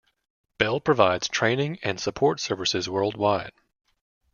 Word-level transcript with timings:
Bell 0.57 0.79
provides 0.79 1.27
training 1.27 1.77
and 1.83 1.99
support 1.99 2.39
services 2.39 2.89
worldwide. 2.89 3.51